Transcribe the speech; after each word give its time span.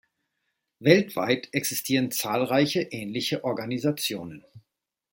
Weltweit 0.79 1.49
existieren 1.53 2.09
zahlreiche 2.09 2.81
ähnliche 2.81 3.43
Organisationen. 3.43 4.43